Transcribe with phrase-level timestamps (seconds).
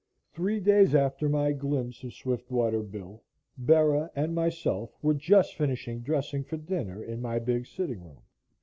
[0.33, 3.21] Three days after my glimpse of Swiftwater Bill,
[3.55, 8.23] Bera and myself were just finishing dressing for dinner in my big sitting room.